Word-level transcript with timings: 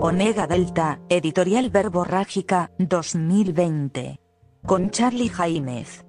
Onega 0.00 0.46
Delta, 0.46 1.00
Editorial 1.08 1.70
Verborrágica, 1.70 2.70
2020. 2.78 4.20
Con 4.64 4.90
Charlie 4.90 5.28
Jaimez. 5.28 6.04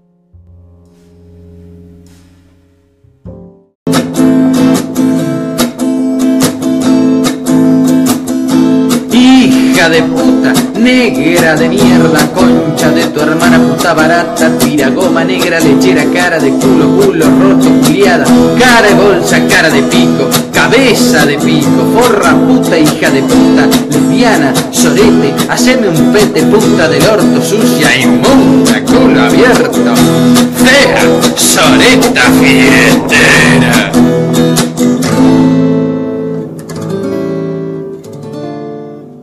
Hija 9.12 9.90
de 9.90 10.04
puta, 10.04 10.54
negra 10.78 11.56
de 11.56 11.70
mierda, 11.70 12.32
concha 12.70 12.90
de 12.92 13.08
tu 13.08 13.22
hermana 13.22 13.58
puta 13.60 13.94
barata, 13.94 14.58
tira 14.60 14.90
goma 14.90 15.24
negra, 15.24 15.60
lechera, 15.60 16.06
cara 16.14 16.40
de 16.40 16.52
culo, 16.52 16.88
culo 16.98 17.26
roto, 17.26 17.70
culiada, 17.84 18.26
cara 18.60 18.88
de 18.88 18.94
bolsa, 18.94 19.40
cara 19.48 19.70
de 19.70 19.82
pico, 19.84 20.30
cabeza 20.54 21.26
de 21.26 21.38
pico, 21.38 21.82
forra 21.94 22.36
puta, 22.36 22.78
hija 22.78 23.10
de 23.10 23.22
puta, 23.24 23.66
lesbiana, 23.90 24.54
sorete, 24.72 25.34
haceme 25.50 25.88
un 25.90 26.14
pete 26.14 26.44
puta 26.44 26.88
del 26.88 27.06
orto, 27.08 27.42
sucia, 27.42 27.96
inmunda, 27.98 28.82
culo 28.84 29.24
abierto, 29.24 29.96
fea, 30.64 31.02
soreta, 31.36 32.22
fiestera. 32.40 33.92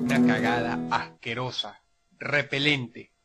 Una 0.02 0.26
cagada 0.26 0.78
asquerosa, 0.90 1.80
repelente, 2.18 3.15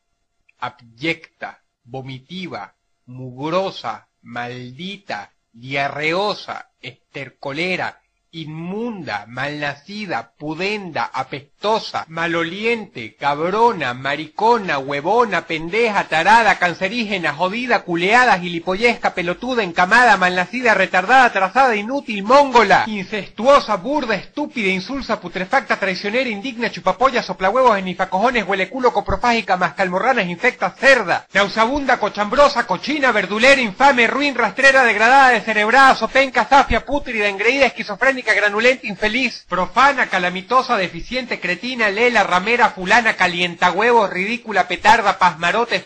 abyecta, 0.68 1.60
vomitiva, 1.84 2.74
mugrosa, 3.06 4.08
maldita, 4.22 5.32
diarreosa, 5.50 6.70
estercolera, 6.80 8.01
inmunda, 8.34 9.26
malnacida, 9.28 10.32
pudenda, 10.38 11.10
apestosa, 11.12 12.06
maloliente, 12.08 13.14
cabrona, 13.14 13.92
maricona, 13.92 14.78
huevona, 14.78 15.42
pendeja, 15.46 16.04
tarada, 16.04 16.58
cancerígena, 16.58 17.34
jodida, 17.34 17.82
culeada, 17.82 18.38
gilipollesca, 18.38 19.12
pelotuda, 19.12 19.62
encamada, 19.62 20.16
malnacida, 20.16 20.72
retardada, 20.72 21.26
atrasada, 21.26 21.76
inútil, 21.76 22.22
mongola, 22.22 22.84
incestuosa, 22.86 23.76
burda, 23.76 24.14
estúpida, 24.14 24.68
insulsa, 24.68 25.20
putrefacta, 25.20 25.76
traicionera, 25.76 26.30
indigna, 26.30 26.70
chupapolla, 26.70 27.22
soplahuevos, 27.22 27.76
enifacojones, 27.76 28.46
hueleculo, 28.48 28.94
coprofágica, 28.94 29.58
mascalmorranas, 29.58 30.24
infecta, 30.26 30.70
cerda, 30.70 31.26
nauseabunda, 31.34 31.98
cochambrosa, 32.00 32.66
cochina, 32.66 33.12
verdulera, 33.12 33.60
infame, 33.60 34.06
ruin, 34.06 34.34
rastrera, 34.34 34.84
degradada, 34.84 35.32
descerebrada, 35.32 35.94
sopenca, 35.96 36.46
zafia, 36.46 36.86
pútrida, 36.86 37.28
engreída, 37.28 37.66
esquizofrénica, 37.66 38.21
granulenta, 38.22 38.86
infeliz, 38.86 39.44
profana, 39.48 40.08
calamitosa, 40.08 40.76
deficiente, 40.76 41.40
cretina, 41.40 41.90
lela, 41.90 42.22
ramera, 42.22 42.70
fulana, 42.70 43.14
calientahuevos, 43.14 44.10
ridícula, 44.10 44.68
petarda, 44.68 45.18
pasmarote, 45.18 45.80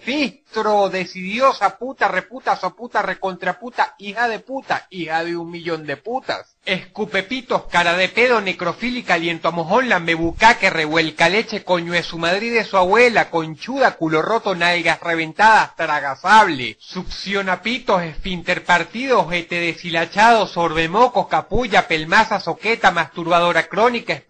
fistro, 0.47 0.89
decidiosa, 0.89 1.77
puta, 1.77 2.09
reputa, 2.09 2.57
soputa, 2.57 3.03
recontraputa, 3.03 3.95
hija 3.99 4.29
de 4.29 4.39
puta, 4.39 4.87
hija 4.91 5.25
de 5.25 5.37
un 5.37 5.51
millón 5.51 5.87
de 5.87 5.97
putas. 5.97 6.57
Escupepitos, 6.65 7.67
cara 7.67 7.97
de 7.97 8.09
pedo, 8.09 8.41
necrofílica, 8.41 9.15
aliento 9.15 9.49
a 9.49 9.51
mojón, 9.51 9.89
lambebucá, 9.89 10.59
que 10.59 10.71
revuelca 10.71 11.29
leche, 11.29 11.65
coño 11.65 11.93
de 11.93 12.03
su 12.03 12.19
madre 12.19 12.51
de 12.51 12.65
su 12.65 12.77
abuela, 12.77 13.31
conchuda, 13.31 13.97
culo 13.97 14.23
roto, 14.23 14.55
nalgas 14.55 15.01
reventadas, 15.01 15.77
tragasable, 15.77 16.77
succionapitos, 16.79 18.03
esfínter 18.03 18.65
partidos, 18.65 19.33
ete 19.33 19.61
deshilachado, 19.61 20.47
sorbemocos, 20.47 21.29
capulla, 21.29 21.87
pelmaza, 21.87 22.41
soqueta, 22.41 22.91
masturbadora 22.91 23.69
crónica, 23.69 24.23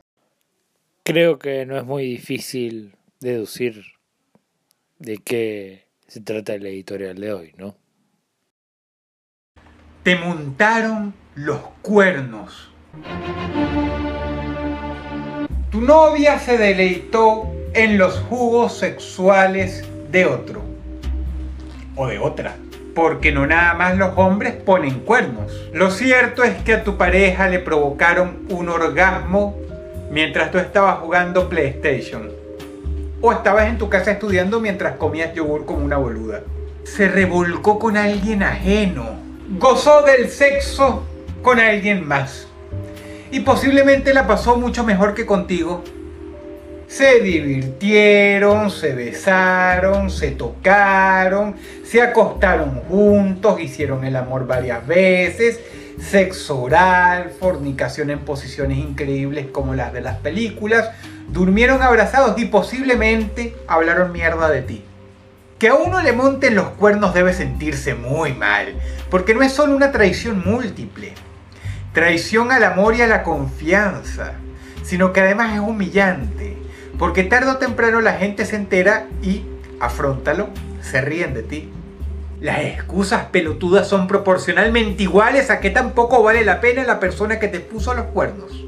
Creo 1.04 1.38
que 1.38 1.64
no 1.66 1.76
es 1.76 1.84
muy 1.84 2.04
difícil 2.04 2.96
deducir 3.20 3.84
de 4.98 5.18
qué 5.18 5.85
se 6.06 6.20
trata 6.20 6.54
el 6.54 6.66
editorial 6.66 7.16
de 7.16 7.32
hoy, 7.32 7.54
¿no? 7.56 7.76
Te 10.02 10.16
montaron 10.16 11.14
los 11.34 11.58
cuernos. 11.82 12.70
Tu 15.70 15.80
novia 15.80 16.38
se 16.38 16.56
deleitó 16.58 17.52
en 17.74 17.98
los 17.98 18.18
jugos 18.20 18.78
sexuales 18.78 19.84
de 20.10 20.26
otro. 20.26 20.62
O 21.96 22.06
de 22.06 22.18
otra. 22.18 22.56
Porque 22.94 23.32
no 23.32 23.46
nada 23.46 23.74
más 23.74 23.98
los 23.98 24.16
hombres 24.16 24.54
ponen 24.54 25.00
cuernos. 25.00 25.52
Lo 25.72 25.90
cierto 25.90 26.44
es 26.44 26.56
que 26.62 26.74
a 26.74 26.84
tu 26.84 26.96
pareja 26.96 27.48
le 27.48 27.58
provocaron 27.58 28.46
un 28.48 28.68
orgasmo 28.68 29.58
mientras 30.10 30.50
tú 30.50 30.58
estabas 30.58 31.00
jugando 31.00 31.48
PlayStation. 31.48 32.45
O 33.20 33.32
estabas 33.32 33.68
en 33.68 33.78
tu 33.78 33.88
casa 33.88 34.10
estudiando 34.12 34.60
mientras 34.60 34.96
comías 34.96 35.34
yogur 35.34 35.64
como 35.64 35.84
una 35.84 35.96
boluda. 35.96 36.42
Se 36.84 37.08
revolcó 37.08 37.78
con 37.78 37.96
alguien 37.96 38.42
ajeno. 38.42 39.16
Gozó 39.58 40.02
del 40.02 40.28
sexo 40.28 41.04
con 41.42 41.58
alguien 41.58 42.06
más. 42.06 42.46
Y 43.30 43.40
posiblemente 43.40 44.12
la 44.12 44.26
pasó 44.26 44.56
mucho 44.56 44.84
mejor 44.84 45.14
que 45.14 45.26
contigo. 45.26 45.82
Se 46.86 47.20
divirtieron, 47.20 48.70
se 48.70 48.94
besaron, 48.94 50.08
se 50.08 50.30
tocaron, 50.30 51.56
se 51.84 52.00
acostaron 52.00 52.82
juntos, 52.88 53.60
hicieron 53.60 54.04
el 54.04 54.14
amor 54.14 54.46
varias 54.46 54.86
veces, 54.86 55.58
sexo 55.98 56.60
oral, 56.60 57.30
fornicación 57.40 58.10
en 58.10 58.20
posiciones 58.20 58.78
increíbles 58.78 59.46
como 59.46 59.74
las 59.74 59.92
de 59.92 60.00
las 60.00 60.18
películas, 60.18 60.90
durmieron 61.28 61.82
abrazados 61.82 62.38
y 62.38 62.46
posiblemente 62.46 63.56
hablaron 63.66 64.12
mierda 64.12 64.48
de 64.48 64.62
ti. 64.62 64.84
Que 65.58 65.68
a 65.68 65.74
uno 65.74 66.02
le 66.02 66.12
monten 66.12 66.54
los 66.54 66.68
cuernos 66.70 67.14
debe 67.14 67.32
sentirse 67.32 67.94
muy 67.94 68.32
mal, 68.34 68.74
porque 69.10 69.34
no 69.34 69.42
es 69.42 69.52
solo 69.52 69.74
una 69.74 69.90
traición 69.90 70.42
múltiple, 70.44 71.14
traición 71.92 72.52
al 72.52 72.64
amor 72.64 72.94
y 72.94 73.02
a 73.02 73.06
la 73.06 73.22
confianza, 73.22 74.32
sino 74.82 75.12
que 75.12 75.20
además 75.20 75.54
es 75.54 75.60
humillante, 75.60 76.58
porque 76.98 77.24
tarde 77.24 77.52
o 77.52 77.56
temprano 77.56 78.00
la 78.00 78.14
gente 78.14 78.44
se 78.44 78.56
entera 78.56 79.06
y, 79.22 79.44
afrontalo, 79.80 80.48
se 80.82 81.00
ríen 81.00 81.32
de 81.32 81.42
ti. 81.42 81.70
Las 82.40 82.60
excusas 82.60 83.24
pelotudas 83.26 83.88
son 83.88 84.06
proporcionalmente 84.06 85.04
iguales 85.04 85.50
a 85.50 85.58
que 85.58 85.70
tampoco 85.70 86.22
vale 86.22 86.44
la 86.44 86.60
pena 86.60 86.84
la 86.84 87.00
persona 87.00 87.38
que 87.38 87.48
te 87.48 87.60
puso 87.60 87.94
los 87.94 88.06
cuernos. 88.06 88.66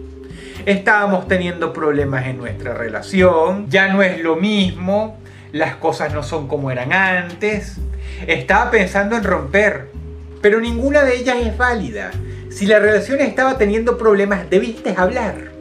Estábamos 0.68 1.26
teniendo 1.28 1.72
problemas 1.72 2.26
en 2.26 2.36
nuestra 2.36 2.74
relación, 2.74 3.70
ya 3.70 3.88
no 3.88 4.02
es 4.02 4.20
lo 4.20 4.36
mismo, 4.36 5.18
las 5.50 5.76
cosas 5.76 6.12
no 6.12 6.22
son 6.22 6.46
como 6.46 6.70
eran 6.70 6.92
antes. 6.92 7.78
Estaba 8.26 8.70
pensando 8.70 9.16
en 9.16 9.24
romper, 9.24 9.88
pero 10.42 10.60
ninguna 10.60 11.04
de 11.04 11.16
ellas 11.16 11.38
es 11.40 11.56
válida. 11.56 12.10
Si 12.50 12.66
la 12.66 12.80
relación 12.80 13.18
estaba 13.20 13.56
teniendo 13.56 13.96
problemas, 13.96 14.50
debiste 14.50 14.92
hablar. 14.94 15.52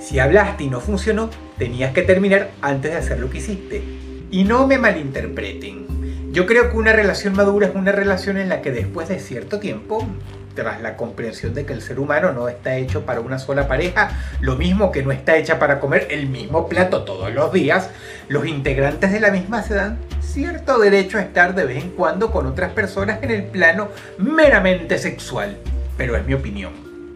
Si 0.00 0.18
hablaste 0.18 0.64
y 0.64 0.68
no 0.68 0.80
funcionó, 0.80 1.30
tenías 1.56 1.92
que 1.92 2.02
terminar 2.02 2.50
antes 2.60 2.90
de 2.90 2.98
hacer 2.98 3.20
lo 3.20 3.30
que 3.30 3.38
hiciste. 3.38 3.84
Y 4.32 4.42
no 4.42 4.66
me 4.66 4.78
malinterpreten. 4.78 6.32
Yo 6.32 6.46
creo 6.46 6.72
que 6.72 6.76
una 6.76 6.92
relación 6.92 7.36
madura 7.36 7.68
es 7.68 7.74
una 7.76 7.92
relación 7.92 8.36
en 8.38 8.48
la 8.48 8.62
que 8.62 8.72
después 8.72 9.08
de 9.08 9.20
cierto 9.20 9.60
tiempo, 9.60 10.04
tras 10.54 10.80
la 10.80 10.96
comprensión 10.96 11.54
de 11.54 11.66
que 11.66 11.72
el 11.72 11.82
ser 11.82 11.98
humano 11.98 12.32
no 12.32 12.48
está 12.48 12.76
hecho 12.76 13.04
para 13.04 13.20
una 13.20 13.38
sola 13.38 13.68
pareja, 13.68 14.10
lo 14.40 14.56
mismo 14.56 14.92
que 14.92 15.02
no 15.02 15.12
está 15.12 15.36
hecha 15.36 15.58
para 15.58 15.80
comer 15.80 16.08
el 16.10 16.28
mismo 16.28 16.68
plato 16.68 17.04
todos 17.04 17.32
los 17.32 17.52
días, 17.52 17.90
los 18.28 18.46
integrantes 18.46 19.12
de 19.12 19.20
la 19.20 19.30
misma 19.30 19.62
se 19.62 19.74
dan 19.74 19.98
cierto 20.20 20.78
derecho 20.78 21.18
a 21.18 21.22
estar 21.22 21.54
de 21.54 21.64
vez 21.64 21.82
en 21.82 21.90
cuando 21.90 22.30
con 22.30 22.46
otras 22.46 22.72
personas 22.72 23.22
en 23.22 23.30
el 23.30 23.44
plano 23.44 23.88
meramente 24.18 24.98
sexual. 24.98 25.56
Pero 25.96 26.16
es 26.16 26.26
mi 26.26 26.34
opinión. 26.34 26.72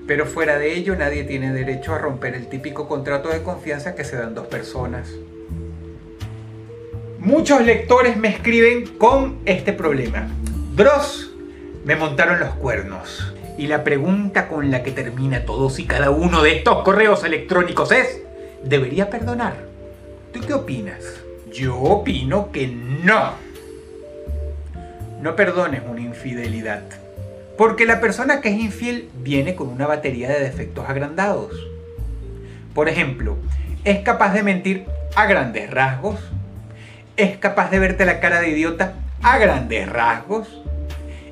Pero 0.06 0.24
fuera 0.24 0.58
de 0.58 0.74
ello 0.74 0.96
nadie 0.96 1.24
tiene 1.24 1.52
derecho 1.52 1.94
a 1.94 1.98
romper 1.98 2.34
el 2.34 2.48
típico 2.48 2.88
contrato 2.88 3.28
de 3.28 3.42
confianza 3.42 3.94
que 3.94 4.04
se 4.04 4.16
dan 4.16 4.34
dos 4.34 4.46
personas. 4.46 5.08
Muchos 7.18 7.62
lectores 7.62 8.16
me 8.16 8.28
escriben 8.28 8.86
con 8.96 9.38
este 9.44 9.72
problema. 9.72 10.28
Me 11.88 11.96
montaron 11.96 12.38
los 12.38 12.50
cuernos. 12.50 13.32
Y 13.56 13.66
la 13.66 13.82
pregunta 13.82 14.46
con 14.46 14.70
la 14.70 14.82
que 14.82 14.90
termina 14.90 15.46
todos 15.46 15.78
y 15.78 15.86
cada 15.86 16.10
uno 16.10 16.42
de 16.42 16.58
estos 16.58 16.82
correos 16.84 17.24
electrónicos 17.24 17.92
es, 17.92 18.20
¿debería 18.62 19.08
perdonar? 19.08 19.54
¿Tú 20.30 20.40
qué 20.46 20.52
opinas? 20.52 21.02
Yo 21.50 21.78
opino 21.78 22.52
que 22.52 22.66
no. 22.66 23.32
No 25.22 25.34
perdones 25.34 25.80
una 25.88 26.02
infidelidad. 26.02 26.82
Porque 27.56 27.86
la 27.86 28.02
persona 28.02 28.42
que 28.42 28.50
es 28.50 28.60
infiel 28.60 29.08
viene 29.14 29.54
con 29.54 29.68
una 29.68 29.86
batería 29.86 30.28
de 30.28 30.40
defectos 30.40 30.86
agrandados. 30.90 31.54
Por 32.74 32.90
ejemplo, 32.90 33.38
es 33.84 34.00
capaz 34.00 34.34
de 34.34 34.42
mentir 34.42 34.84
a 35.16 35.24
grandes 35.24 35.70
rasgos. 35.70 36.20
Es 37.16 37.38
capaz 37.38 37.70
de 37.70 37.78
verte 37.78 38.04
la 38.04 38.20
cara 38.20 38.42
de 38.42 38.50
idiota 38.50 38.92
a 39.22 39.38
grandes 39.38 39.88
rasgos. 39.88 40.67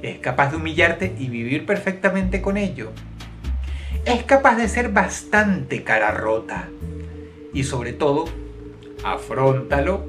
Es 0.06 0.19
capaz 0.20 0.53
de 0.53 0.58
humillarte 0.58 1.17
y 1.19 1.29
vivir 1.29 1.67
perfectamente 1.67 2.41
con 2.41 2.56
ello. 2.56 2.93
Es 4.05 4.23
capaz 4.23 4.55
de 4.55 4.69
ser 4.69 4.91
bastante 4.91 5.82
cara 5.82 6.12
rota. 6.12 6.69
y 7.53 7.64
sobre 7.64 7.93
todo, 7.93 8.26
afrontalo. 9.03 10.06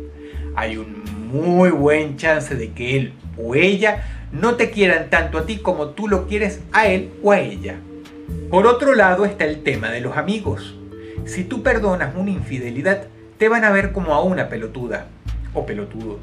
Hay 0.56 0.78
un 0.78 1.04
muy 1.32 1.72
buen 1.72 2.16
chance 2.16 2.54
de 2.54 2.74
que 2.74 2.96
él 2.96 3.14
o 3.38 3.56
ella 3.56 4.28
no 4.32 4.54
te 4.54 4.70
quieran 4.70 5.10
tanto 5.10 5.40
a 5.40 5.48
ti 5.48 5.58
como 5.58 5.90
tú 5.90 6.08
lo 6.08 6.28
quieres 6.28 6.62
a 6.74 6.86
él 6.88 7.10
o 7.24 7.32
a 7.32 7.40
ella. 7.40 7.78
Por 8.52 8.68
otro 8.68 8.94
lado 8.94 9.26
está 9.26 9.46
el 9.46 9.64
tema 9.64 9.90
de 9.90 10.02
los 10.02 10.16
amigos. 10.16 10.76
Si 11.26 11.44
tú 11.44 11.64
perdonas 11.64 12.16
una 12.16 12.30
infidelidad, 12.30 13.08
te 13.40 13.50
van 13.50 13.64
a 13.64 13.72
ver 13.72 13.94
como 13.94 14.14
a 14.14 14.22
una 14.22 14.48
pelotuda 14.48 15.08
o 15.56 15.66
pelotudo. 15.66 16.20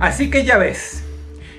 Así 0.00 0.28
que 0.28 0.44
ya 0.44 0.58
ves, 0.58 1.04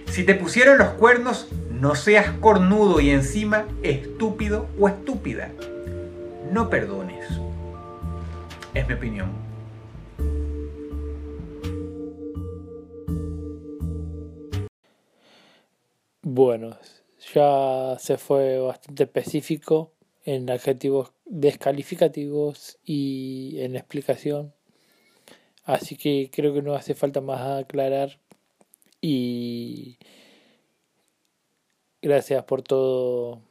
si 0.07 0.23
te 0.23 0.35
pusieron 0.35 0.77
los 0.77 0.89
cuernos, 0.89 1.47
no 1.71 1.95
seas 1.95 2.31
cornudo 2.39 2.99
y 2.99 3.09
encima 3.09 3.65
estúpido 3.81 4.67
o 4.79 4.87
estúpida. 4.87 5.51
No 6.51 6.69
perdones. 6.69 7.27
Es 8.73 8.87
mi 8.87 8.93
opinión. 8.93 9.31
Bueno, 16.21 16.77
ya 17.33 17.97
se 17.99 18.17
fue 18.17 18.59
bastante 18.59 19.03
específico 19.03 19.91
en 20.23 20.49
adjetivos 20.49 21.11
descalificativos 21.25 22.79
y 22.83 23.59
en 23.59 23.75
explicación. 23.75 24.53
Así 25.65 25.95
que 25.95 26.29
creo 26.33 26.53
que 26.53 26.61
no 26.61 26.75
hace 26.75 26.95
falta 26.95 27.21
más 27.21 27.63
aclarar. 27.63 28.19
Y 29.05 29.97
gracias 32.01 32.45
por 32.45 32.61
todo 32.61 33.41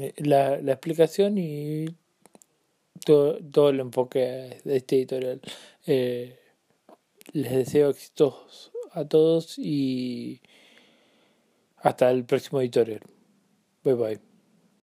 eh, 0.00 0.14
la, 0.16 0.60
la 0.60 0.72
explicación 0.72 1.38
y 1.38 1.86
todo, 3.04 3.38
todo, 3.52 3.68
el 3.68 3.78
enfoque 3.78 4.58
de 4.64 4.76
este 4.76 4.96
editorial. 4.96 5.40
Eh, 5.86 6.40
les 7.34 7.52
deseo 7.52 7.90
éxitos 7.90 8.72
a 8.90 9.04
todos 9.04 9.60
y 9.60 10.42
hasta 11.76 12.10
el 12.10 12.24
próximo 12.24 12.60
editorial. 12.60 13.02
Bye 13.84 13.94
bye. 13.94 14.35